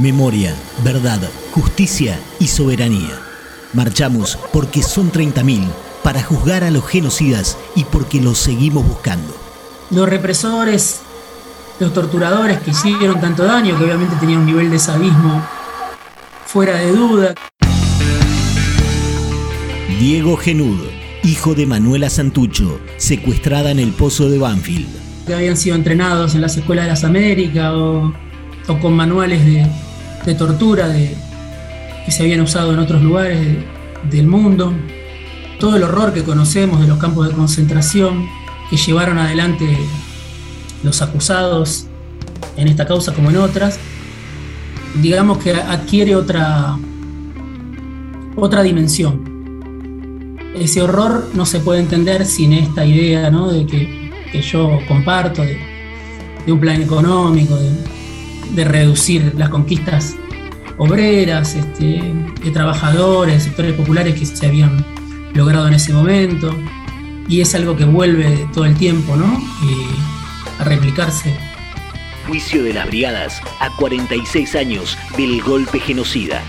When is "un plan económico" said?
56.48-57.56